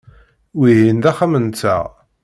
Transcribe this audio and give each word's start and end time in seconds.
Wihin 0.59 0.97
d 1.03 1.05
axxam-nteɣ. 1.11 1.85